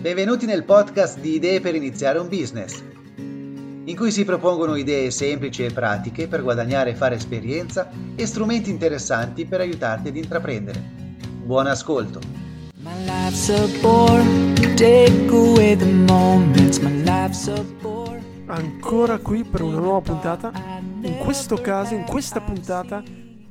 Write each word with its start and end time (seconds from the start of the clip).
Benvenuti 0.00 0.46
nel 0.46 0.62
podcast 0.62 1.18
di 1.18 1.34
Idee 1.34 1.60
per 1.60 1.74
iniziare 1.74 2.20
un 2.20 2.28
business, 2.28 2.80
in 3.16 3.96
cui 3.96 4.12
si 4.12 4.24
propongono 4.24 4.76
idee 4.76 5.10
semplici 5.10 5.64
e 5.64 5.72
pratiche 5.72 6.28
per 6.28 6.44
guadagnare 6.44 6.90
e 6.90 6.94
fare 6.94 7.16
esperienza 7.16 7.90
e 8.14 8.24
strumenti 8.24 8.70
interessanti 8.70 9.44
per 9.44 9.58
aiutarti 9.58 10.06
ad 10.06 10.16
intraprendere. 10.16 10.80
Buon 11.42 11.66
ascolto! 11.66 12.20
Ancora 18.46 19.18
qui 19.18 19.42
per 19.42 19.62
una 19.62 19.78
nuova 19.78 20.00
puntata. 20.00 20.52
In 21.02 21.18
questo 21.18 21.56
caso, 21.56 21.94
in 21.94 22.04
questa 22.04 22.40
puntata, 22.40 23.02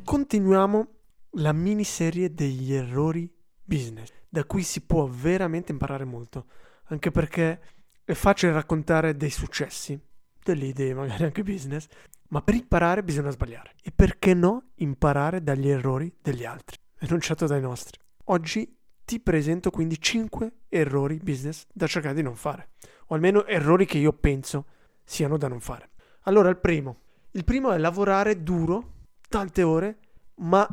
continuiamo 0.01 0.87
la 1.31 1.51
miniserie 1.51 2.33
degli 2.33 2.73
errori 2.73 3.29
business 3.65 4.16
da 4.29 4.43
cui 4.45 4.63
si 4.63 4.81
può 4.81 5.05
veramente 5.07 5.71
imparare 5.71 6.05
molto, 6.05 6.45
anche 6.85 7.11
perché 7.11 7.61
è 8.03 8.13
facile 8.13 8.51
raccontare 8.51 9.15
dei 9.15 9.29
successi, 9.29 9.99
delle 10.43 10.65
idee, 10.65 10.93
magari 10.93 11.23
anche 11.25 11.43
business, 11.43 11.87
ma 12.29 12.41
per 12.41 12.55
imparare 12.55 13.03
bisogna 13.03 13.29
sbagliare. 13.29 13.73
E 13.81 13.91
perché 13.91 14.33
no 14.33 14.71
imparare 14.75 15.43
dagli 15.43 15.69
errori 15.69 16.13
degli 16.21 16.45
altri, 16.45 16.77
enunciato 16.99 17.45
dai 17.45 17.61
nostri. 17.61 17.99
Oggi 18.25 18.75
ti 19.03 19.19
presento 19.19 19.71
quindi 19.71 19.99
5 19.99 20.51
errori 20.69 21.19
business 21.21 21.65
da 21.73 21.87
cercare 21.87 22.13
di 22.13 22.21
non 22.21 22.35
fare, 22.35 22.69
o 23.07 23.15
almeno 23.15 23.45
errori 23.45 23.85
che 23.85 23.97
io 23.97 24.13
penso 24.13 24.65
siano 25.03 25.37
da 25.37 25.47
non 25.47 25.61
fare. 25.61 25.89
Allora, 26.23 26.49
il 26.49 26.57
primo. 26.57 27.01
Il 27.31 27.45
primo 27.45 27.71
è 27.71 27.77
lavorare 27.77 28.43
duro, 28.43 28.95
tante 29.29 29.63
ore, 29.63 29.99
ma 30.35 30.67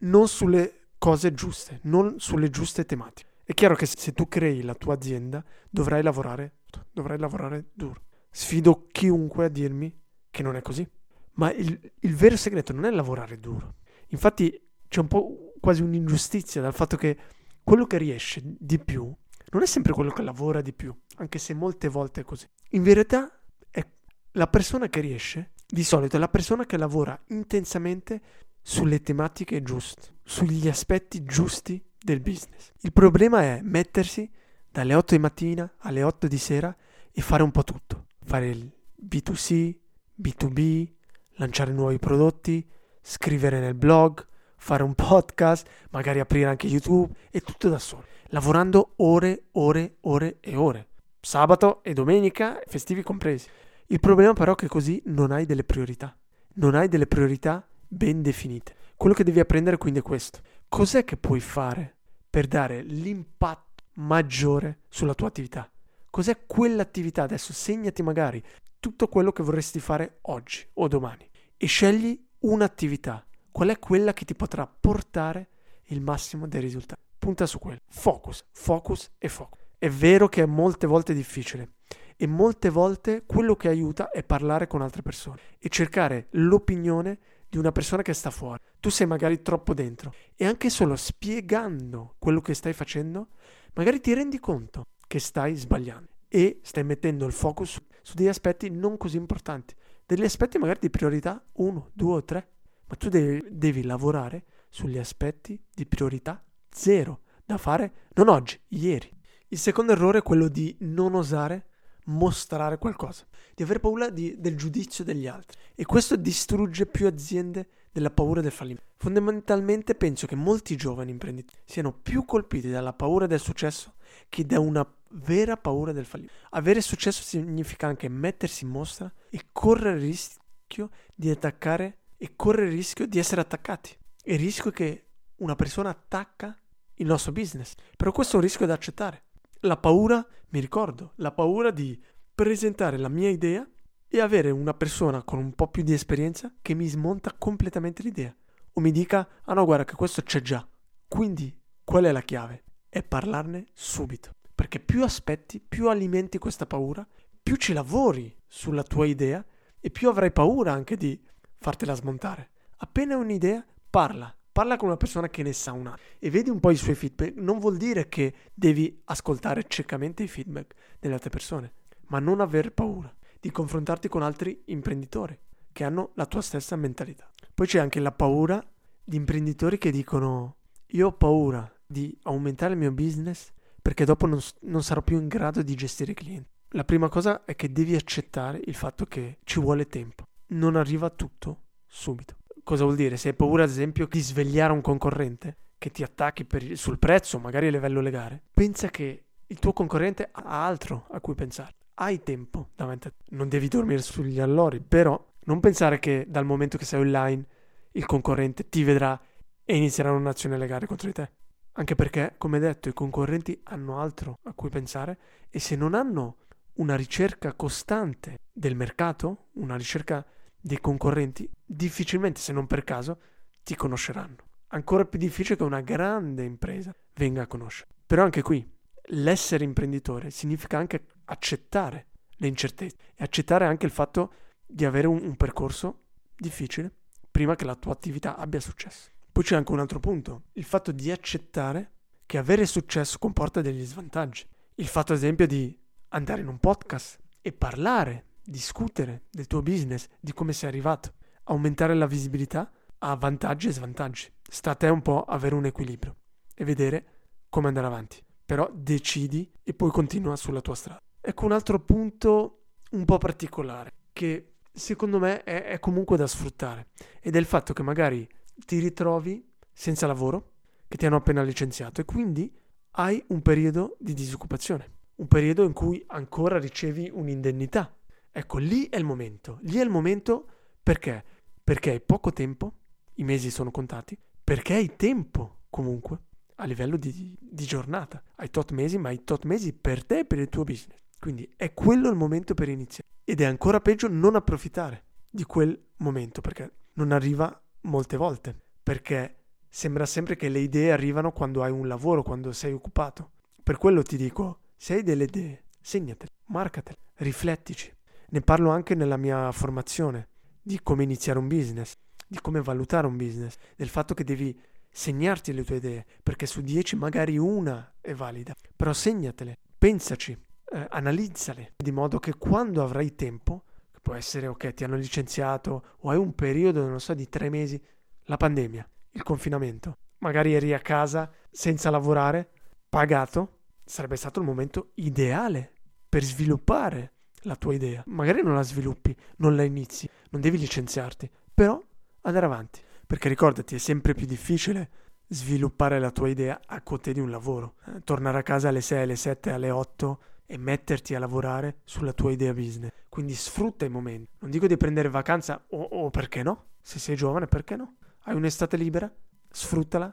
non 0.00 0.28
sulle 0.28 0.79
cose 1.00 1.32
giuste, 1.32 1.80
non 1.84 2.20
sulle 2.20 2.50
giuste 2.50 2.84
tematiche. 2.84 3.28
È 3.42 3.54
chiaro 3.54 3.74
che 3.74 3.86
se 3.86 4.12
tu 4.12 4.28
crei 4.28 4.62
la 4.62 4.74
tua 4.74 4.94
azienda 4.94 5.42
dovrai 5.70 6.02
lavorare, 6.02 6.58
dovrai 6.92 7.18
lavorare 7.18 7.70
duro. 7.72 8.02
Sfido 8.30 8.86
chiunque 8.92 9.46
a 9.46 9.48
dirmi 9.48 9.98
che 10.30 10.42
non 10.42 10.56
è 10.56 10.62
così. 10.62 10.86
Ma 11.32 11.50
il, 11.52 11.92
il 12.00 12.14
vero 12.14 12.36
segreto 12.36 12.74
non 12.74 12.84
è 12.84 12.90
lavorare 12.90 13.40
duro. 13.40 13.76
Infatti 14.08 14.68
c'è 14.86 15.00
un 15.00 15.08
po' 15.08 15.54
quasi 15.58 15.80
un'ingiustizia 15.80 16.60
dal 16.60 16.74
fatto 16.74 16.98
che 16.98 17.16
quello 17.62 17.86
che 17.86 17.96
riesce 17.96 18.42
di 18.44 18.78
più 18.78 19.10
non 19.52 19.62
è 19.62 19.66
sempre 19.66 19.94
quello 19.94 20.10
che 20.10 20.22
lavora 20.22 20.60
di 20.60 20.74
più, 20.74 20.94
anche 21.16 21.38
se 21.38 21.54
molte 21.54 21.88
volte 21.88 22.20
è 22.20 22.24
così. 22.24 22.46
In 22.72 22.82
verità 22.82 23.40
è 23.70 23.84
la 24.32 24.46
persona 24.48 24.88
che 24.88 25.00
riesce, 25.00 25.52
di 25.66 25.82
solito 25.82 26.16
è 26.16 26.18
la 26.20 26.28
persona 26.28 26.66
che 26.66 26.76
lavora 26.76 27.18
intensamente 27.28 28.20
sulle 28.62 29.00
tematiche 29.00 29.62
giuste, 29.62 30.18
sugli 30.22 30.68
aspetti 30.68 31.22
giusti 31.24 31.82
del 31.98 32.20
business. 32.20 32.72
Il 32.80 32.92
problema 32.92 33.42
è 33.42 33.60
mettersi 33.62 34.30
dalle 34.70 34.94
8 34.94 35.14
di 35.14 35.20
mattina 35.20 35.74
alle 35.78 36.02
8 36.02 36.26
di 36.26 36.38
sera 36.38 36.74
e 37.12 37.20
fare 37.20 37.42
un 37.42 37.50
po' 37.50 37.64
tutto. 37.64 38.06
Fare 38.24 38.48
il 38.48 38.70
B2C, 39.08 39.76
B2B, 40.20 40.88
lanciare 41.34 41.72
nuovi 41.72 41.98
prodotti, 41.98 42.66
scrivere 43.00 43.60
nel 43.60 43.74
blog, 43.74 44.26
fare 44.56 44.82
un 44.82 44.94
podcast, 44.94 45.66
magari 45.90 46.20
aprire 46.20 46.48
anche 46.48 46.66
YouTube 46.66 47.12
e 47.30 47.40
tutto 47.40 47.68
da 47.68 47.78
solo. 47.78 48.04
Lavorando 48.28 48.92
ore, 48.96 49.46
ore, 49.52 49.96
ore 50.02 50.38
e 50.40 50.54
ore. 50.54 50.88
Sabato 51.20 51.82
e 51.82 51.92
domenica, 51.92 52.60
festivi 52.66 53.02
compresi. 53.02 53.48
Il 53.86 54.00
problema 54.00 54.32
però 54.34 54.52
è 54.52 54.56
che 54.56 54.68
così 54.68 55.02
non 55.06 55.32
hai 55.32 55.46
delle 55.46 55.64
priorità. 55.64 56.16
Non 56.54 56.74
hai 56.74 56.88
delle 56.88 57.06
priorità 57.06 57.66
ben 57.92 58.22
definite. 58.22 58.76
Quello 58.96 59.14
che 59.14 59.24
devi 59.24 59.40
apprendere 59.40 59.76
quindi 59.78 59.98
è 59.98 60.02
questo. 60.02 60.40
Cos'è 60.68 61.04
che 61.04 61.16
puoi 61.16 61.40
fare 61.40 61.96
per 62.30 62.46
dare 62.46 62.82
l'impatto 62.82 63.82
maggiore 63.94 64.82
sulla 64.88 65.14
tua 65.14 65.28
attività? 65.28 65.68
Cos'è 66.08 66.46
quell'attività? 66.46 67.24
Adesso 67.24 67.52
segnati 67.52 68.02
magari 68.02 68.42
tutto 68.78 69.08
quello 69.08 69.32
che 69.32 69.42
vorresti 69.42 69.80
fare 69.80 70.18
oggi 70.22 70.66
o 70.74 70.86
domani 70.86 71.28
e 71.56 71.66
scegli 71.66 72.18
un'attività. 72.40 73.24
Qual 73.50 73.68
è 73.68 73.78
quella 73.78 74.12
che 74.12 74.24
ti 74.24 74.34
potrà 74.34 74.66
portare 74.66 75.48
il 75.86 76.00
massimo 76.00 76.46
dei 76.46 76.60
risultati? 76.60 77.00
Punta 77.18 77.46
su 77.46 77.58
quello. 77.58 77.80
Focus, 77.88 78.44
focus 78.52 79.10
e 79.18 79.28
focus. 79.28 79.58
È 79.76 79.88
vero 79.88 80.28
che 80.28 80.42
è 80.42 80.46
molte 80.46 80.86
volte 80.86 81.12
difficile 81.12 81.72
e 82.16 82.26
molte 82.26 82.68
volte 82.68 83.24
quello 83.26 83.56
che 83.56 83.68
aiuta 83.68 84.10
è 84.10 84.22
parlare 84.22 84.66
con 84.66 84.82
altre 84.82 85.02
persone 85.02 85.40
e 85.58 85.68
cercare 85.68 86.28
l'opinione 86.32 87.18
di 87.50 87.58
una 87.58 87.72
persona 87.72 88.02
che 88.02 88.14
sta 88.14 88.30
fuori. 88.30 88.62
Tu 88.78 88.88
sei 88.88 89.06
magari 89.06 89.42
troppo 89.42 89.74
dentro 89.74 90.14
e 90.36 90.46
anche 90.46 90.70
solo 90.70 90.96
spiegando 90.96 92.14
quello 92.18 92.40
che 92.40 92.54
stai 92.54 92.72
facendo, 92.72 93.30
magari 93.74 94.00
ti 94.00 94.14
rendi 94.14 94.38
conto 94.38 94.86
che 95.06 95.18
stai 95.18 95.56
sbagliando 95.56 96.08
e 96.28 96.60
stai 96.62 96.84
mettendo 96.84 97.26
il 97.26 97.32
focus 97.32 97.78
su 98.02 98.14
degli 98.14 98.28
aspetti 98.28 98.70
non 98.70 98.96
così 98.96 99.16
importanti, 99.16 99.74
degli 100.06 100.24
aspetti 100.24 100.58
magari 100.58 100.78
di 100.80 100.90
priorità 100.90 101.44
1, 101.52 101.90
2 101.92 102.12
o 102.12 102.24
3, 102.24 102.48
ma 102.86 102.94
tu 102.94 103.08
devi, 103.08 103.44
devi 103.50 103.82
lavorare 103.82 104.44
sugli 104.68 104.98
aspetti 104.98 105.60
di 105.74 105.86
priorità 105.86 106.42
0 106.70 107.20
da 107.44 107.58
fare 107.58 107.92
non 108.14 108.28
oggi, 108.28 108.58
ieri. 108.68 109.10
Il 109.48 109.58
secondo 109.58 109.90
errore 109.90 110.18
è 110.18 110.22
quello 110.22 110.46
di 110.46 110.76
non 110.80 111.14
osare 111.14 111.69
mostrare 112.10 112.78
qualcosa, 112.78 113.24
di 113.54 113.62
aver 113.62 113.80
paura 113.80 114.10
di, 114.10 114.34
del 114.38 114.56
giudizio 114.56 115.04
degli 115.04 115.26
altri. 115.26 115.58
E 115.74 115.84
questo 115.84 116.16
distrugge 116.16 116.86
più 116.86 117.06
aziende 117.06 117.68
della 117.92 118.10
paura 118.10 118.40
del 118.40 118.52
fallimento. 118.52 118.88
Fondamentalmente 118.96 119.94
penso 119.94 120.26
che 120.26 120.36
molti 120.36 120.76
giovani 120.76 121.10
imprenditori 121.10 121.58
siano 121.64 121.92
più 121.92 122.24
colpiti 122.24 122.70
dalla 122.70 122.92
paura 122.92 123.26
del 123.26 123.40
successo 123.40 123.94
che 124.28 124.44
da 124.44 124.60
una 124.60 124.86
vera 125.12 125.56
paura 125.56 125.92
del 125.92 126.04
fallimento. 126.04 126.38
Avere 126.50 126.80
successo 126.80 127.22
significa 127.22 127.86
anche 127.86 128.08
mettersi 128.08 128.64
in 128.64 128.70
mostra 128.70 129.12
e 129.30 129.46
correre 129.52 129.96
il 129.96 130.02
rischio 130.02 130.90
di 131.14 131.30
attaccare 131.30 131.98
e 132.16 132.32
correre 132.36 132.68
il 132.68 132.74
rischio 132.74 133.06
di 133.06 133.18
essere 133.18 133.40
attaccati. 133.40 133.96
Il 134.24 134.38
rischio 134.38 134.70
che 134.70 135.06
una 135.36 135.56
persona 135.56 135.88
attacca 135.90 136.56
il 136.94 137.06
nostro 137.06 137.32
business. 137.32 137.74
Però 137.96 138.12
questo 138.12 138.34
è 138.34 138.36
un 138.36 138.42
rischio 138.42 138.66
da 138.66 138.74
accettare 138.74 139.22
la 139.60 139.76
paura, 139.76 140.24
mi 140.48 140.60
ricordo, 140.60 141.12
la 141.16 141.32
paura 141.32 141.70
di 141.70 142.00
presentare 142.34 142.96
la 142.96 143.08
mia 143.08 143.28
idea 143.28 143.68
e 144.08 144.20
avere 144.20 144.50
una 144.50 144.74
persona 144.74 145.22
con 145.22 145.38
un 145.38 145.54
po' 145.54 145.68
più 145.68 145.82
di 145.82 145.92
esperienza 145.92 146.52
che 146.60 146.74
mi 146.74 146.86
smonta 146.86 147.32
completamente 147.36 148.02
l'idea 148.02 148.34
o 148.72 148.80
mi 148.80 148.90
dica 148.90 149.28
ah 149.44 149.54
no 149.54 149.64
guarda 149.64 149.84
che 149.84 149.94
questo 149.94 150.22
c'è 150.22 150.40
già. 150.40 150.66
Quindi 151.08 151.56
qual 151.84 152.04
è 152.04 152.12
la 152.12 152.22
chiave? 152.22 152.64
È 152.88 153.02
parlarne 153.02 153.66
subito. 153.72 154.34
Perché 154.54 154.80
più 154.80 155.02
aspetti, 155.02 155.60
più 155.60 155.88
alimenti 155.88 156.38
questa 156.38 156.66
paura, 156.66 157.06
più 157.42 157.56
ci 157.56 157.72
lavori 157.72 158.34
sulla 158.46 158.82
tua 158.82 159.06
idea 159.06 159.44
e 159.80 159.90
più 159.90 160.08
avrai 160.08 160.32
paura 160.32 160.72
anche 160.72 160.96
di 160.96 161.20
fartela 161.58 161.94
smontare. 161.94 162.50
Appena 162.78 163.16
un'idea, 163.16 163.64
parla, 163.88 164.34
Parla 164.52 164.76
con 164.76 164.88
una 164.88 164.96
persona 164.96 165.28
che 165.28 165.42
ne 165.42 165.52
sa 165.52 165.72
una 165.72 165.96
e 166.18 166.28
vedi 166.28 166.50
un 166.50 166.58
po' 166.58 166.70
i 166.70 166.76
suoi 166.76 166.94
feedback. 166.94 167.36
Non 167.36 167.58
vuol 167.58 167.76
dire 167.76 168.08
che 168.08 168.34
devi 168.52 169.00
ascoltare 169.04 169.64
ciecamente 169.68 170.24
i 170.24 170.28
feedback 170.28 170.74
delle 170.98 171.14
altre 171.14 171.30
persone, 171.30 171.72
ma 172.08 172.18
non 172.18 172.40
aver 172.40 172.72
paura 172.72 173.14
di 173.38 173.50
confrontarti 173.50 174.08
con 174.08 174.22
altri 174.22 174.62
imprenditori 174.66 175.38
che 175.72 175.84
hanno 175.84 176.10
la 176.14 176.26
tua 176.26 176.42
stessa 176.42 176.76
mentalità. 176.76 177.30
Poi 177.54 177.66
c'è 177.66 177.78
anche 177.78 178.00
la 178.00 178.12
paura 178.12 178.62
di 179.02 179.16
imprenditori 179.16 179.78
che 179.78 179.90
dicono 179.90 180.56
io 180.88 181.06
ho 181.06 181.12
paura 181.12 181.72
di 181.86 182.16
aumentare 182.22 182.72
il 182.72 182.78
mio 182.78 182.92
business 182.92 183.52
perché 183.80 184.04
dopo 184.04 184.26
non, 184.26 184.40
non 184.62 184.82
sarò 184.82 185.00
più 185.02 185.18
in 185.18 185.28
grado 185.28 185.62
di 185.62 185.74
gestire 185.74 186.12
i 186.12 186.14
clienti. 186.14 186.50
La 186.70 186.84
prima 186.84 187.08
cosa 187.08 187.44
è 187.44 187.56
che 187.56 187.72
devi 187.72 187.94
accettare 187.94 188.60
il 188.64 188.74
fatto 188.74 189.04
che 189.06 189.38
ci 189.44 189.60
vuole 189.60 189.86
tempo. 189.86 190.24
Non 190.48 190.76
arriva 190.76 191.10
tutto 191.10 191.62
subito. 191.86 192.39
Cosa 192.70 192.84
vuol 192.84 192.94
dire? 192.94 193.16
Se 193.16 193.26
hai 193.26 193.34
paura, 193.34 193.64
ad 193.64 193.68
esempio, 193.68 194.06
di 194.06 194.20
svegliare 194.20 194.72
un 194.72 194.80
concorrente 194.80 195.56
che 195.76 195.90
ti 195.90 196.04
attacchi 196.04 196.44
per, 196.44 196.76
sul 196.76 197.00
prezzo, 197.00 197.40
magari 197.40 197.66
a 197.66 197.70
livello 197.72 198.00
legale, 198.00 198.40
pensa 198.54 198.90
che 198.90 199.24
il 199.44 199.58
tuo 199.58 199.72
concorrente 199.72 200.28
ha 200.30 200.64
altro 200.66 201.06
a 201.10 201.18
cui 201.18 201.34
pensare. 201.34 201.74
Hai 201.94 202.22
tempo 202.22 202.68
davanti 202.76 203.08
a 203.08 203.10
te. 203.10 203.34
Non 203.34 203.48
devi 203.48 203.66
dormire 203.66 204.00
sugli 204.02 204.38
allori, 204.38 204.78
però 204.78 205.20
non 205.46 205.58
pensare 205.58 205.98
che 205.98 206.26
dal 206.28 206.44
momento 206.44 206.78
che 206.78 206.84
sei 206.84 207.00
online 207.00 207.44
il 207.90 208.06
concorrente 208.06 208.68
ti 208.68 208.84
vedrà 208.84 209.20
e 209.64 209.76
inizierà 209.76 210.12
un'azione 210.12 210.56
legale 210.56 210.86
contro 210.86 211.08
di 211.08 211.14
te. 211.14 211.28
Anche 211.72 211.96
perché, 211.96 212.34
come 212.38 212.60
detto, 212.60 212.88
i 212.88 212.94
concorrenti 212.94 213.60
hanno 213.64 213.98
altro 213.98 214.38
a 214.44 214.52
cui 214.52 214.68
pensare 214.68 215.18
e 215.50 215.58
se 215.58 215.74
non 215.74 215.94
hanno 215.94 216.36
una 216.74 216.94
ricerca 216.94 217.52
costante 217.52 218.38
del 218.52 218.76
mercato, 218.76 219.48
una 219.54 219.74
ricerca 219.74 220.24
dei 220.60 220.80
concorrenti, 220.80 221.48
difficilmente, 221.64 222.40
se 222.40 222.52
non 222.52 222.66
per 222.66 222.84
caso, 222.84 223.20
ti 223.62 223.74
conosceranno. 223.74 224.36
Ancora 224.68 225.04
più 225.04 225.18
difficile 225.18 225.56
che 225.56 225.62
una 225.62 225.80
grande 225.80 226.44
impresa 226.44 226.94
venga 227.14 227.42
a 227.42 227.46
conoscere. 227.46 227.90
Però 228.06 228.22
anche 228.22 228.42
qui, 228.42 228.68
l'essere 229.12 229.64
imprenditore 229.64 230.30
significa 230.30 230.78
anche 230.78 231.04
accettare 231.24 232.06
le 232.36 232.46
incertezze 232.46 232.96
e 233.14 233.24
accettare 233.24 233.64
anche 233.64 233.86
il 233.86 233.92
fatto 233.92 234.32
di 234.66 234.84
avere 234.84 235.06
un, 235.06 235.22
un 235.22 235.36
percorso 235.36 236.04
difficile 236.36 236.92
prima 237.30 237.56
che 237.56 237.64
la 237.64 237.74
tua 237.74 237.92
attività 237.92 238.36
abbia 238.36 238.60
successo. 238.60 239.10
Poi 239.32 239.44
c'è 239.44 239.56
anche 239.56 239.72
un 239.72 239.80
altro 239.80 240.00
punto, 240.00 240.44
il 240.52 240.64
fatto 240.64 240.92
di 240.92 241.10
accettare 241.10 241.92
che 242.26 242.38
avere 242.38 242.66
successo 242.66 243.18
comporta 243.18 243.60
degli 243.60 243.84
svantaggi. 243.84 244.46
Il 244.76 244.86
fatto, 244.86 245.12
ad 245.12 245.18
esempio, 245.18 245.46
di 245.46 245.76
andare 246.08 246.40
in 246.40 246.48
un 246.48 246.58
podcast 246.58 247.18
e 247.40 247.52
parlare, 247.52 248.26
discutere 248.50 249.26
del 249.30 249.46
tuo 249.46 249.62
business, 249.62 250.08
di 250.18 250.32
come 250.32 250.52
sei 250.52 250.68
arrivato, 250.68 251.14
aumentare 251.44 251.94
la 251.94 252.06
visibilità 252.06 252.70
ha 252.98 253.14
vantaggi 253.14 253.68
e 253.68 253.72
svantaggi. 253.72 254.30
Sta 254.42 254.72
a 254.72 254.74
te 254.74 254.88
un 254.88 255.02
po' 255.02 255.22
avere 255.22 255.54
un 255.54 255.64
equilibrio 255.64 256.16
e 256.54 256.64
vedere 256.64 257.04
come 257.48 257.68
andare 257.68 257.86
avanti. 257.86 258.22
Però 258.44 258.68
decidi 258.74 259.50
e 259.62 259.72
poi 259.72 259.90
continua 259.90 260.34
sulla 260.36 260.60
tua 260.60 260.74
strada. 260.74 261.00
Ecco 261.20 261.44
un 261.44 261.52
altro 261.52 261.78
punto 261.80 262.64
un 262.90 263.04
po' 263.04 263.18
particolare 263.18 263.92
che 264.12 264.54
secondo 264.72 265.18
me 265.18 265.44
è, 265.44 265.64
è 265.64 265.78
comunque 265.78 266.16
da 266.16 266.26
sfruttare 266.26 266.88
ed 267.20 267.36
è 267.36 267.38
il 267.38 267.44
fatto 267.44 267.72
che 267.72 267.82
magari 267.82 268.28
ti 268.66 268.80
ritrovi 268.80 269.48
senza 269.72 270.06
lavoro, 270.06 270.54
che 270.88 270.96
ti 270.96 271.06
hanno 271.06 271.16
appena 271.16 271.42
licenziato 271.42 272.00
e 272.00 272.04
quindi 272.04 272.52
hai 272.92 273.22
un 273.28 273.40
periodo 273.42 273.96
di 274.00 274.12
disoccupazione, 274.12 274.90
un 275.16 275.28
periodo 275.28 275.62
in 275.62 275.72
cui 275.72 276.02
ancora 276.08 276.58
ricevi 276.58 277.08
un'indennità. 277.12 277.94
Ecco, 278.32 278.58
lì 278.58 278.88
è 278.88 278.96
il 278.96 279.04
momento. 279.04 279.58
Lì 279.62 279.78
è 279.78 279.82
il 279.82 279.90
momento 279.90 280.46
perché? 280.82 281.24
Perché 281.62 281.90
hai 281.90 282.00
poco 282.00 282.32
tempo, 282.32 282.74
i 283.14 283.24
mesi 283.24 283.50
sono 283.50 283.70
contati, 283.70 284.18
perché 284.42 284.74
hai 284.74 284.96
tempo 284.96 285.60
comunque 285.70 286.18
a 286.56 286.64
livello 286.64 286.96
di, 286.96 287.36
di 287.38 287.64
giornata. 287.64 288.22
Hai 288.36 288.50
tot 288.50 288.72
mesi, 288.72 288.98
ma 288.98 289.08
hai 289.08 289.24
tot 289.24 289.44
mesi 289.44 289.72
per 289.72 290.04
te 290.04 290.20
e 290.20 290.24
per 290.24 290.38
il 290.38 290.48
tuo 290.48 290.64
business. 290.64 290.98
Quindi 291.18 291.50
è 291.56 291.74
quello 291.74 292.08
il 292.08 292.16
momento 292.16 292.54
per 292.54 292.68
iniziare. 292.68 293.08
Ed 293.24 293.40
è 293.40 293.44
ancora 293.44 293.80
peggio 293.80 294.08
non 294.08 294.34
approfittare 294.34 295.04
di 295.28 295.44
quel 295.44 295.78
momento 295.98 296.40
perché 296.40 296.72
non 296.94 297.12
arriva 297.12 297.60
molte 297.82 298.16
volte. 298.16 298.58
Perché 298.82 299.36
sembra 299.68 300.06
sempre 300.06 300.36
che 300.36 300.48
le 300.48 300.58
idee 300.58 300.92
arrivano 300.92 301.32
quando 301.32 301.62
hai 301.62 301.70
un 301.70 301.86
lavoro, 301.86 302.22
quando 302.22 302.52
sei 302.52 302.72
occupato. 302.72 303.32
Per 303.62 303.76
quello 303.78 304.02
ti 304.02 304.16
dico, 304.16 304.60
se 304.76 304.94
hai 304.94 305.02
delle 305.02 305.24
idee, 305.24 305.64
segnatele, 305.80 306.32
marcatele, 306.46 306.98
riflettici. 307.16 307.92
Ne 308.32 308.40
parlo 308.42 308.70
anche 308.70 308.94
nella 308.94 309.16
mia 309.16 309.50
formazione 309.50 310.28
di 310.62 310.78
come 310.82 311.02
iniziare 311.02 311.40
un 311.40 311.48
business, 311.48 311.94
di 312.28 312.38
come 312.40 312.60
valutare 312.60 313.08
un 313.08 313.16
business, 313.16 313.56
del 313.74 313.88
fatto 313.88 314.14
che 314.14 314.22
devi 314.22 314.56
segnarti 314.88 315.52
le 315.52 315.64
tue 315.64 315.76
idee, 315.76 316.06
perché 316.22 316.46
su 316.46 316.60
10 316.60 316.94
magari 316.94 317.38
una 317.38 317.96
è 318.00 318.14
valida, 318.14 318.54
però 318.76 318.92
segnatele, 318.92 319.58
pensaci, 319.76 320.30
eh, 320.30 320.86
analizzale, 320.90 321.72
di 321.76 321.90
modo 321.90 322.20
che 322.20 322.34
quando 322.36 322.84
avrai 322.84 323.16
tempo, 323.16 323.64
che 323.90 323.98
può 324.00 324.14
essere 324.14 324.46
ok, 324.46 324.74
ti 324.74 324.84
hanno 324.84 324.96
licenziato 324.96 325.96
o 325.98 326.10
hai 326.10 326.16
un 326.16 326.32
periodo, 326.32 326.86
non 326.86 327.00
so, 327.00 327.14
di 327.14 327.28
tre 327.28 327.48
mesi, 327.48 327.82
la 328.26 328.36
pandemia, 328.36 328.88
il 329.10 329.22
confinamento, 329.24 329.96
magari 330.18 330.54
eri 330.54 330.72
a 330.72 330.78
casa 330.78 331.28
senza 331.50 331.90
lavorare, 331.90 332.48
pagato, 332.88 333.58
sarebbe 333.84 334.14
stato 334.14 334.38
il 334.38 334.46
momento 334.46 334.92
ideale 334.94 335.72
per 336.08 336.22
sviluppare 336.22 337.14
la 337.42 337.56
tua 337.56 337.74
idea. 337.74 338.02
Magari 338.06 338.42
non 338.42 338.54
la 338.54 338.62
sviluppi, 338.62 339.16
non 339.36 339.56
la 339.56 339.62
inizi, 339.62 340.08
non 340.30 340.40
devi 340.40 340.58
licenziarti, 340.58 341.30
però 341.54 341.80
andare 342.22 342.46
avanti. 342.46 342.80
Perché 343.06 343.28
ricordati, 343.28 343.74
è 343.74 343.78
sempre 343.78 344.14
più 344.14 344.26
difficile 344.26 344.90
sviluppare 345.26 345.98
la 345.98 346.10
tua 346.10 346.28
idea 346.28 346.60
a 346.66 346.80
cote 346.82 347.12
di 347.12 347.20
un 347.20 347.30
lavoro. 347.30 347.74
Eh, 347.86 348.02
tornare 348.04 348.38
a 348.38 348.42
casa 348.42 348.68
alle 348.68 348.80
6, 348.80 349.02
alle 349.02 349.16
7, 349.16 349.50
alle 349.50 349.70
8 349.70 350.20
e 350.46 350.56
metterti 350.58 351.14
a 351.14 351.18
lavorare 351.18 351.78
sulla 351.84 352.12
tua 352.12 352.32
idea 352.32 352.52
business. 352.52 352.90
Quindi 353.08 353.34
sfrutta 353.34 353.84
i 353.84 353.88
momenti. 353.88 354.28
Non 354.40 354.50
dico 354.50 354.66
di 354.66 354.76
prendere 354.76 355.08
vacanza 355.08 355.64
o, 355.70 355.80
o 355.80 356.10
perché 356.10 356.42
no? 356.42 356.66
Se 356.80 356.98
sei 356.98 357.16
giovane, 357.16 357.46
perché 357.46 357.76
no? 357.76 357.96
Hai 358.24 358.34
un'estate 358.34 358.76
libera? 358.76 359.12
Sfruttala 359.50 360.12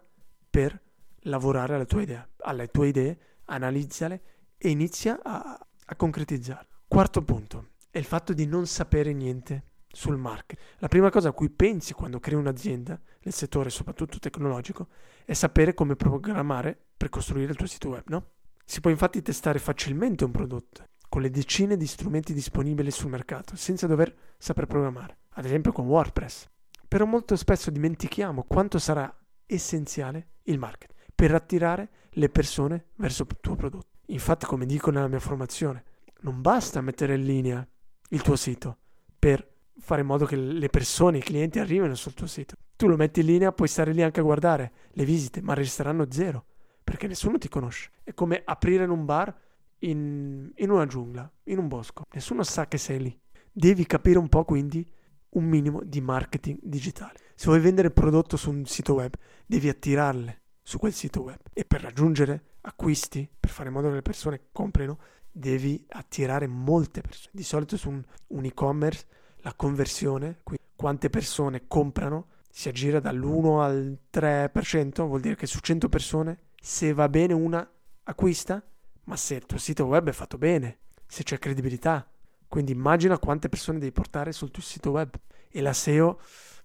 per 0.49 0.79
lavorare 1.21 1.75
alla 1.75 1.85
tua 1.85 2.01
idea, 2.01 2.27
alle 2.39 2.67
tue 2.67 2.87
idee, 2.87 3.19
analizzale 3.45 4.21
e 4.57 4.69
inizia 4.69 5.19
a, 5.21 5.59
a 5.85 5.95
concretizzarle. 5.95 6.76
Quarto 6.89 7.21
punto 7.21 7.71
è 7.91 7.97
il 7.97 8.05
fatto 8.05 8.33
di 8.33 8.45
non 8.45 8.65
sapere 8.65 9.11
niente 9.13 9.65
sul 9.89 10.15
marketing. 10.15 10.65
La 10.77 10.87
prima 10.87 11.09
cosa 11.09 11.29
a 11.29 11.33
cui 11.33 11.49
pensi 11.49 11.93
quando 11.93 12.19
crei 12.19 12.37
un'azienda, 12.37 12.99
nel 13.23 13.33
settore 13.33 13.69
soprattutto 13.69 14.19
tecnologico, 14.19 14.87
è 15.25 15.33
sapere 15.33 15.73
come 15.73 15.97
programmare 15.97 16.79
per 16.95 17.09
costruire 17.09 17.51
il 17.51 17.57
tuo 17.57 17.67
sito 17.67 17.89
web, 17.89 18.03
no? 18.07 18.29
Si 18.63 18.79
può 18.79 18.89
infatti 18.89 19.21
testare 19.21 19.59
facilmente 19.59 20.23
un 20.23 20.31
prodotto 20.31 20.87
con 21.09 21.21
le 21.21 21.29
decine 21.29 21.75
di 21.75 21.85
strumenti 21.85 22.33
disponibili 22.33 22.89
sul 22.89 23.09
mercato, 23.09 23.55
senza 23.57 23.85
dover 23.85 24.15
saper 24.37 24.65
programmare, 24.65 25.17
ad 25.31 25.45
esempio 25.45 25.73
con 25.73 25.87
WordPress. 25.87 26.47
Però 26.87 27.05
molto 27.05 27.35
spesso 27.35 27.69
dimentichiamo 27.69 28.43
quanto 28.43 28.79
sarà 28.79 29.13
essenziale 29.45 30.35
il 30.43 30.57
marketing 30.57 30.97
per 31.13 31.35
attirare 31.35 31.89
le 32.11 32.29
persone 32.29 32.87
verso 32.95 33.23
il 33.29 33.37
tuo 33.41 33.55
prodotto. 33.55 33.97
Infatti, 34.07 34.45
come 34.45 34.65
dico 34.65 34.89
nella 34.89 35.09
mia 35.09 35.19
formazione, 35.19 35.83
non 36.21 36.41
basta 36.41 36.81
mettere 36.81 37.15
in 37.15 37.23
linea 37.23 37.67
il 38.09 38.21
tuo 38.21 38.35
sito 38.35 38.77
per 39.17 39.55
fare 39.79 40.01
in 40.01 40.07
modo 40.07 40.25
che 40.25 40.35
le 40.35 40.69
persone, 40.69 41.19
i 41.19 41.23
clienti 41.23 41.59
arrivino 41.59 41.93
sul 41.95 42.13
tuo 42.13 42.27
sito. 42.27 42.55
Tu 42.75 42.87
lo 42.87 42.95
metti 42.95 43.21
in 43.21 43.27
linea, 43.27 43.51
puoi 43.51 43.67
stare 43.67 43.93
lì 43.93 44.01
anche 44.01 44.19
a 44.19 44.23
guardare 44.23 44.71
le 44.91 45.05
visite, 45.05 45.41
ma 45.41 45.53
resteranno 45.53 46.05
zero 46.09 46.45
perché 46.83 47.07
nessuno 47.07 47.37
ti 47.37 47.49
conosce. 47.49 47.89
È 48.01 48.13
come 48.13 48.41
aprire 48.45 48.85
in 48.85 48.91
un 48.91 49.03
bar 49.03 49.35
in, 49.79 50.49
in 50.55 50.69
una 50.69 50.85
giungla, 50.85 51.29
in 51.43 51.57
un 51.57 51.67
bosco. 51.67 52.03
Nessuno 52.13 52.43
sa 52.43 52.67
che 52.67 52.77
sei 52.77 53.01
lì. 53.01 53.19
Devi 53.51 53.85
capire 53.85 54.17
un 54.17 54.29
po' 54.29 54.45
quindi 54.45 54.89
un 55.31 55.43
minimo 55.43 55.81
di 55.83 55.99
marketing 55.99 56.59
digitale. 56.61 57.19
Se 57.35 57.47
vuoi 57.47 57.59
vendere 57.59 57.89
il 57.89 57.93
prodotto 57.93 58.37
su 58.37 58.49
un 58.51 58.65
sito 58.65 58.93
web, 58.93 59.13
devi 59.45 59.67
attirarle 59.67 60.41
su 60.61 60.79
quel 60.79 60.93
sito 60.93 61.23
web 61.23 61.39
e 61.51 61.65
per 61.65 61.81
raggiungere 61.81 62.55
acquisti, 62.61 63.29
per 63.37 63.49
fare 63.49 63.67
in 63.67 63.75
modo 63.75 63.89
che 63.89 63.95
le 63.95 64.01
persone 64.01 64.47
comprino, 64.53 64.97
devi 65.37 65.85
attirare 65.89 66.47
molte 66.47 67.01
persone. 67.01 67.31
Di 67.31 67.43
solito 67.43 67.77
su 67.77 67.89
un, 67.89 68.03
un 68.27 68.45
e-commerce 68.45 69.05
la 69.41 69.53
conversione, 69.53 70.39
quante 70.75 71.09
persone 71.09 71.67
comprano, 71.67 72.27
si 72.49 72.69
aggira 72.69 72.99
dall'1 72.99 73.61
al 73.61 73.97
3%, 74.11 75.05
vuol 75.05 75.21
dire 75.21 75.35
che 75.35 75.45
su 75.45 75.59
100 75.59 75.89
persone 75.89 76.39
se 76.59 76.91
va 76.91 77.07
bene 77.07 77.33
una 77.33 77.67
acquista, 78.03 78.61
ma 79.03 79.15
se 79.15 79.35
il 79.35 79.45
tuo 79.45 79.57
sito 79.57 79.85
web 79.85 80.09
è 80.09 80.11
fatto 80.11 80.37
bene, 80.37 80.79
se 81.05 81.23
c'è 81.23 81.37
credibilità. 81.39 82.09
Quindi 82.47 82.71
immagina 82.71 83.19
quante 83.19 83.49
persone 83.49 83.79
devi 83.79 83.91
portare 83.91 84.31
sul 84.31 84.51
tuo 84.51 84.63
sito 84.63 84.91
web. 84.91 85.13
E 85.49 85.61
la 85.61 85.73
SEO 85.73 86.19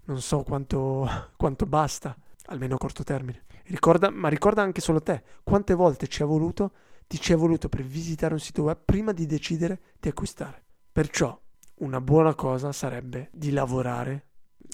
non 0.05 0.21
so 0.21 0.43
quanto, 0.43 1.09
quanto 1.37 1.67
basta, 1.67 2.17
almeno 2.47 2.75
a 2.75 2.79
corto 2.79 3.05
termine. 3.05 3.45
Ricorda, 3.65 4.11
ma 4.11 4.29
ricorda 4.29 4.63
anche 4.63 4.81
solo 4.81 5.01
te, 5.01 5.23
quante 5.45 5.75
volte 5.75 6.09
ci 6.09 6.23
è 6.23 6.27
voluto, 6.27 6.73
ti 7.07 7.21
ci 7.21 7.33
è 7.33 7.37
voluto 7.37 7.69
per 7.69 7.83
visitare 7.83 8.35
un 8.35 8.41
sito 8.41 8.63
web 8.63 8.79
prima 8.85 9.13
di 9.13 9.27
decidere 9.27 9.81
di 10.01 10.09
acquistare. 10.09 10.63
Perciò 10.91 11.39
una 11.77 12.01
buona 12.01 12.35
cosa 12.35 12.73
sarebbe 12.73 13.29
di 13.33 13.51
lavorare 13.51 14.27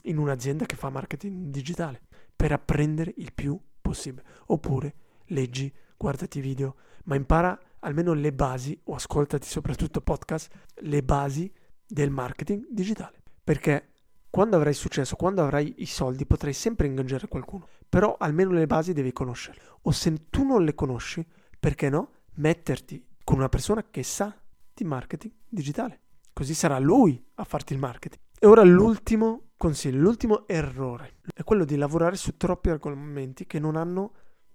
in 0.04 0.18
un'azienda 0.18 0.66
che 0.66 0.76
fa 0.76 0.90
marketing 0.90 1.46
digitale 1.46 2.02
per 2.34 2.52
apprendere 2.52 3.14
il 3.16 3.32
più 3.32 3.58
possibile. 3.80 4.24
Oppure 4.46 4.94
leggi, 5.26 5.72
guardati 5.96 6.40
video, 6.40 6.76
ma 7.04 7.16
impara 7.16 7.58
almeno 7.80 8.12
le 8.12 8.32
basi 8.32 8.78
o 8.84 8.94
ascoltati 8.94 9.46
soprattutto 9.46 10.00
podcast, 10.00 10.50
le 10.82 11.02
basi 11.02 11.52
del 11.86 12.10
marketing 12.10 12.66
digitale. 12.70 13.22
Perché 13.42 13.92
quando 14.30 14.56
avrai 14.56 14.74
successo, 14.74 15.16
quando 15.16 15.42
avrai 15.42 15.74
i 15.78 15.86
soldi, 15.86 16.26
potrai 16.26 16.52
sempre 16.52 16.86
ingaggiare 16.86 17.28
qualcuno, 17.28 17.66
però 17.88 18.16
almeno 18.18 18.52
le 18.52 18.66
basi 18.66 18.92
devi 18.92 19.12
conoscerle. 19.12 19.62
O 19.82 19.90
se 19.90 20.28
tu 20.28 20.44
non 20.44 20.64
le 20.64 20.74
conosci, 20.74 21.26
perché 21.58 21.88
no? 21.88 22.10
Metterti 22.38 23.04
con 23.24 23.38
una 23.38 23.48
persona 23.48 23.84
che 23.90 24.04
sa 24.04 24.32
di 24.72 24.84
marketing 24.84 25.32
digitale. 25.48 26.00
Così 26.32 26.54
sarà 26.54 26.78
lui 26.78 27.20
a 27.34 27.44
farti 27.44 27.72
il 27.72 27.80
marketing. 27.80 28.22
E 28.38 28.46
ora 28.46 28.62
l'ultimo 28.62 29.48
consiglio, 29.56 29.98
l'ultimo 29.98 30.46
errore 30.46 31.16
è 31.34 31.42
quello 31.42 31.64
di 31.64 31.74
lavorare 31.74 32.14
su 32.14 32.36
troppi 32.36 32.70
argomenti 32.70 33.44
che 33.44 33.58
non 33.58 33.74
hanno 33.74 34.12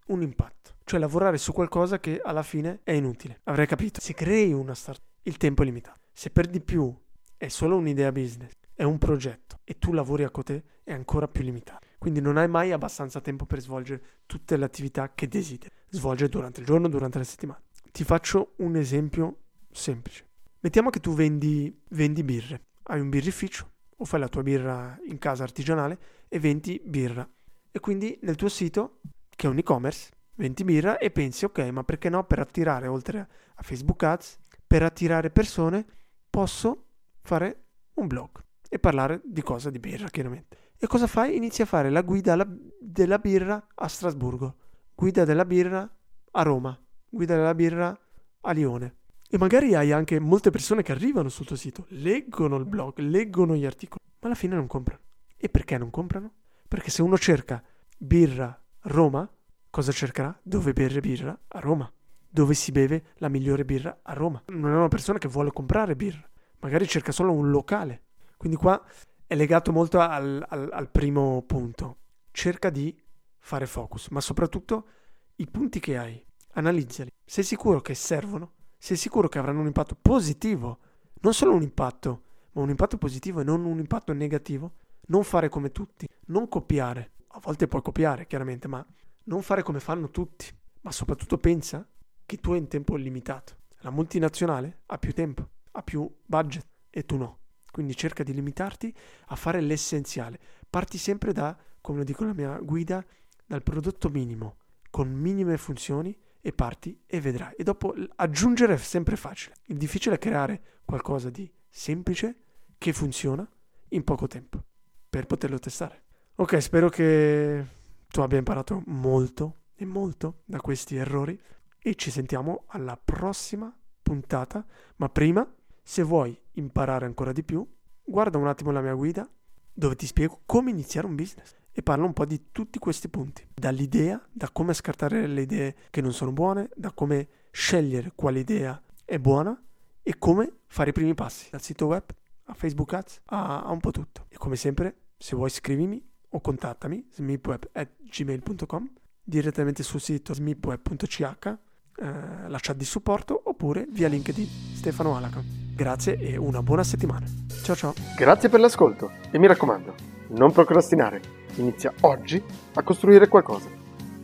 un 0.08 0.22
impatto, 0.22 0.76
cioè 0.86 0.98
lavorare 0.98 1.38
su 1.38 1.52
qualcosa 1.52 2.00
che 2.00 2.22
alla 2.24 2.42
fine 2.42 2.80
è 2.84 2.94
inutile. 2.94 3.42
Avrei 3.44 3.68
capito. 3.68 4.00
Se 4.00 4.14
crei 4.14 4.54
una 4.54 4.76
startup, 4.76 5.04
il 5.24 5.36
tempo 5.36 5.64
è 5.64 5.66
limitato. 5.66 6.00
Se 6.14 6.30
per 6.30 6.48
di 6.48 6.62
più 6.62 6.94
è 7.36 7.50
solo 7.50 7.76
un'idea 7.76 8.14
business, 8.14 8.54
è 8.74 8.84
un 8.84 8.98
progetto 8.98 9.60
e 9.66 9.78
tu 9.78 9.92
lavori 9.92 10.24
a 10.24 10.30
cote, 10.30 10.64
è 10.86 10.94
ancora 10.94 11.28
più 11.28 11.44
limitato. 11.44 11.86
Quindi 11.98 12.22
non 12.22 12.38
hai 12.38 12.48
mai 12.48 12.72
abbastanza 12.72 13.20
tempo 13.20 13.46
per 13.46 13.60
svolgere 13.60 14.02
tutte 14.26 14.56
le 14.56 14.64
attività 14.64 15.12
che 15.14 15.28
desideri 15.28 15.72
svolgere 15.94 16.30
durante 16.30 16.60
il 16.60 16.66
giorno, 16.66 16.90
durante 16.90 17.18
la 17.18 17.24
settimana. 17.24 17.62
Ti 17.94 18.04
faccio 18.04 18.54
un 18.58 18.76
esempio 18.76 19.42
semplice. 19.72 20.26
Mettiamo 20.62 20.90
che 20.90 21.00
tu 21.00 21.14
vendi, 21.14 21.80
vendi 21.90 22.24
birre, 22.24 22.70
hai 22.86 23.00
un 23.00 23.10
birrificio 23.10 23.70
o 23.98 24.06
fai 24.06 24.20
la 24.20 24.28
tua 24.28 24.42
birra 24.42 24.98
in 25.06 25.20
casa 25.20 25.44
artigianale 25.44 26.00
e 26.28 26.40
vendi 26.40 26.82
birra. 26.84 27.30
E 27.70 27.80
quindi 27.80 28.18
nel 28.24 28.36
tuo 28.36 28.50
sito 28.50 29.02
che 29.30 29.46
è 29.46 29.50
un 29.52 29.60
e-commerce, 29.60 30.10
20 30.38 30.64
birra 30.64 30.98
e 30.98 31.12
pensi 31.12 31.46
ok, 31.46 31.60
ma 31.70 31.84
perché 31.84 32.10
no 32.10 32.26
per 32.26 32.40
attirare 32.40 32.88
oltre 32.88 33.28
a 33.54 33.62
Facebook 33.62 34.02
Ads, 34.02 34.40
per 34.66 34.82
attirare 34.82 35.30
persone 35.30 35.86
posso 36.32 36.88
fare 37.22 37.66
un 37.94 38.08
blog 38.08 38.44
e 38.70 38.80
parlare 38.80 39.22
di 39.24 39.44
cosa 39.44 39.70
di 39.70 39.78
birra 39.78 40.08
chiaramente. 40.08 40.58
E 40.80 40.88
cosa 40.88 41.06
fai? 41.06 41.36
Inizi 41.36 41.62
a 41.62 41.66
fare 41.66 41.92
la 41.92 42.02
guida 42.02 42.34
alla, 42.34 42.48
della 42.80 43.20
birra 43.20 43.68
a 43.76 43.88
Strasburgo, 43.88 44.56
guida 44.96 45.26
della 45.26 45.46
birra 45.46 45.88
a 46.32 46.42
Roma, 46.42 46.76
guida 47.14 47.36
della 47.36 47.54
birra 47.54 47.98
a 48.42 48.52
Lione. 48.52 48.96
E 49.30 49.38
magari 49.38 49.76
hai 49.76 49.92
anche 49.92 50.20
molte 50.20 50.50
persone 50.50 50.82
che 50.82 50.92
arrivano 50.92 51.30
sul 51.30 51.46
tuo 51.46 51.56
sito, 51.56 51.86
leggono 51.90 52.56
il 52.58 52.66
blog, 52.66 52.98
leggono 53.00 53.56
gli 53.56 53.66
articoli, 53.66 54.04
ma 54.20 54.28
alla 54.28 54.36
fine 54.36 54.56
non 54.56 54.68
comprano. 54.68 55.02
E 55.38 55.50
perché 55.50 55.78
non 55.78 55.90
comprano? 55.90 56.34
Perché 56.68 56.90
se 56.90 57.02
uno 57.02 57.18
cerca 57.18 57.64
birra 57.98 58.60
Roma, 58.82 59.30
cosa 59.70 59.92
cercherà? 59.92 60.38
Dove 60.42 60.74
bere 60.74 61.00
birra? 61.00 61.38
A 61.50 61.60
Roma. 61.60 61.92
Dove 62.28 62.56
si 62.56 62.72
beve 62.72 63.06
la 63.18 63.30
migliore 63.30 63.64
birra? 63.64 64.00
A 64.02 64.14
Roma. 64.14 64.42
Non 64.48 64.72
è 64.72 64.76
una 64.76 64.88
persona 64.88 65.20
che 65.20 65.28
vuole 65.28 65.52
comprare 65.52 65.96
birra, 65.96 66.28
magari 66.60 66.88
cerca 66.88 67.12
solo 67.12 67.32
un 67.32 67.50
locale. 67.50 68.04
Quindi 68.38 68.58
qua 68.58 68.84
è 69.26 69.36
legato 69.36 69.72
molto 69.72 70.00
al, 70.00 70.44
al, 70.48 70.70
al 70.72 70.90
primo 70.90 71.44
punto. 71.46 71.98
Cerca 72.32 72.70
di 72.70 73.00
fare 73.38 73.68
focus, 73.68 74.10
ma 74.10 74.22
soprattutto 74.22 74.88
i 75.36 75.48
punti 75.48 75.80
che 75.80 75.98
hai, 75.98 76.24
analizzali. 76.54 77.12
Sei 77.26 77.44
sicuro 77.44 77.82
che 77.82 77.94
servono? 77.94 78.54
Sei 78.78 78.98
sicuro 78.98 79.30
che 79.30 79.40
avranno 79.40 79.62
un 79.62 79.68
impatto 79.68 79.96
positivo? 80.00 80.80
Non 81.22 81.34
solo 81.34 81.54
un 81.54 81.62
impatto, 81.62 82.24
ma 82.54 82.62
un 82.62 82.70
impatto 82.70 82.98
positivo 82.98 83.40
e 83.40 83.44
non 83.44 83.64
un 83.66 83.80
impatto 83.80 84.14
negativo? 84.14 84.74
Non 85.08 85.24
fare 85.24 85.50
come 85.50 85.72
tutti, 85.72 86.08
non 86.28 86.48
copiare. 86.48 87.12
A 87.28 87.40
volte 87.40 87.68
puoi 87.68 87.82
copiare, 87.82 88.28
chiaramente, 88.28 88.68
ma 88.68 88.86
non 89.26 89.42
fare 89.42 89.64
come 89.64 89.80
fanno 89.80 90.10
tutti. 90.10 90.46
Ma 90.82 90.92
soprattutto 90.92 91.38
pensa 91.38 91.88
che 92.26 92.38
tu 92.38 92.52
hai 92.52 92.60
un 92.60 92.68
tempo 92.68 92.96
limitato. 92.96 93.56
La 93.80 93.90
multinazionale 93.90 94.82
ha 94.88 94.98
più 94.98 95.14
tempo, 95.14 95.48
ha 95.72 95.82
più 95.82 96.10
budget 96.26 96.66
e 96.90 97.06
tu 97.06 97.18
no. 97.18 97.40
Quindi 97.72 97.96
cerca 97.96 98.24
di 98.24 98.34
limitarti 98.34 98.94
a 99.28 99.36
fare 99.36 99.60
l'essenziale. 99.60 100.40
Parti 100.70 100.98
sempre 100.98 101.34
da, 101.34 101.58
come 101.82 102.04
dico 102.04 102.24
la 102.24 102.34
mia 102.34 102.58
guida, 102.60 103.04
dal 103.46 103.64
prodotto 103.64 104.10
minimo, 104.10 104.58
con 104.90 105.12
minime 105.12 105.58
funzioni 105.58 106.16
e 106.46 106.52
parti 106.52 107.02
e 107.06 107.22
vedrai. 107.22 107.54
E 107.56 107.64
dopo 107.64 107.96
aggiungere 108.18 108.74
è 108.74 108.78
sempre 108.78 109.16
facile. 109.16 109.56
Il 109.68 109.78
difficile 109.78 110.16
è 110.16 110.20
creare 110.20 110.82
qualcosa 110.84 111.30
di 111.30 111.50
semplice 111.70 112.36
che 112.78 112.92
funziona 112.92 113.50
in 113.90 114.04
poco 114.04 114.28
tempo 114.28 114.62
per 115.10 115.26
poterlo 115.26 115.58
testare. 115.58 116.04
Ok, 116.36 116.62
spero 116.62 116.90
che 116.90 117.66
tu 118.10 118.20
abbia 118.20 118.38
imparato 118.38 118.84
molto 118.88 119.62
e 119.74 119.86
molto 119.86 120.42
da 120.44 120.60
questi 120.60 120.98
errori 120.98 121.40
e 121.80 121.96
ci 121.96 122.12
sentiamo 122.12 122.66
alla 122.68 123.00
prossima 123.02 123.74
puntata. 124.02 124.66
Ma 124.98 125.08
prima 125.08 125.50
se 125.82 126.04
vuoi 126.04 126.38
imparare 126.56 127.06
ancora 127.06 127.32
di 127.32 127.44
più, 127.44 127.66
guarda 128.04 128.38
un 128.38 128.48
attimo 128.48 128.72
la 128.72 128.82
mia 128.82 128.96
guida 128.96 129.30
dove 129.72 129.96
ti 129.96 130.06
spiego 130.06 130.42
come 130.46 130.72
iniziare 130.72 131.08
un 131.08 131.16
business 131.16 131.56
e 131.74 131.82
parlo 131.82 132.06
un 132.06 132.14
po' 132.14 132.26
di 132.26 132.50
tutti 132.52 132.78
questi 132.78 133.10
punti, 133.10 133.46
dall'idea, 133.54 134.22
da 134.32 134.50
come 134.52 134.74
scartare 134.74 135.26
le 135.26 135.42
idee 135.42 135.76
che 135.90 136.02
non 136.02 136.14
sono 136.14 136.32
buone, 136.32 136.70
da 136.76 136.92
come 136.92 137.28
scegliere 137.52 138.12
quale 138.16 138.40
idea 138.40 138.80
è 139.04 139.18
buona 139.18 139.60
e 140.02 140.16
come 140.18 140.60
fare 140.68 140.92
i 140.92 140.94
primi 140.94 141.14
passi, 141.16 141.50
dal 141.50 141.62
sito 141.62 141.88
web 141.88 142.04
a 142.46 142.54
Facebook 142.54 142.94
Ads 142.94 143.22
a, 143.26 143.64
a 143.64 143.72
un 143.72 143.80
po' 143.80 143.92
tutto. 143.92 144.26
E 144.30 144.38
come 144.38 144.56
sempre, 144.56 144.96
se 145.18 145.36
vuoi 145.36 145.50
scrivimi 145.50 146.04
o 146.30 146.42
contattami 146.42 147.08
smipweb.gmail.com 147.12 148.92
direttamente 149.24 149.84
sul 149.84 150.02
sito 150.02 150.34
smipweb.ch 150.34 151.58
eh, 151.96 152.48
la 152.48 152.58
chat 152.60 152.76
di 152.76 152.86
supporto 152.86 153.40
oppure 153.46 153.88
via 153.90 154.08
LinkedIn 154.08 154.76
Stefano 154.76 155.16
Alacan. 155.16 155.72
Grazie 155.76 156.18
e 156.18 156.38
una 156.38 156.62
buona 156.62 156.84
settimana. 156.84 157.26
Ciao 157.64 157.76
ciao. 157.76 157.94
Grazie 158.18 158.50
per 158.50 158.60
l'ascolto 158.60 159.12
e 159.32 159.38
mi 159.40 159.48
raccomando, 159.48 160.13
non 160.30 160.52
procrastinare. 160.52 161.22
Inizia 161.56 161.92
oggi 162.02 162.44
a 162.74 162.84
costruire 162.84 163.28
qualcosa. 163.28 163.70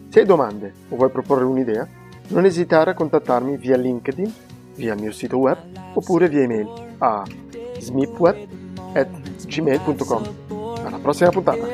Se 0.10 0.20
hai 0.20 0.26
domande 0.26 0.74
o 0.90 0.96
vuoi 0.96 1.10
proporre 1.10 1.44
un'idea, 1.44 1.88
non 2.30 2.46
esitare 2.46 2.92
a 2.92 2.96
contattarmi 2.96 3.58
via 3.58 3.76
LinkedIn, 3.78 4.34
via 4.76 4.94
il 4.94 5.02
mio 5.02 5.12
sito 5.12 5.38
web 5.38 5.58
oppure 5.94 6.30
via 6.30 6.42
email 6.42 6.68
a 6.98 7.24
smipweb.gmail.com. 7.80 10.24
Alla 10.84 11.00
prossima 11.00 11.30
puntata! 11.30 11.68